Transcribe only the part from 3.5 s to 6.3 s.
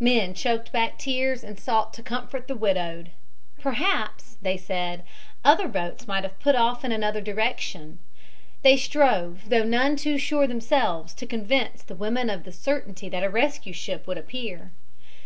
Perhaps, they said, other boats might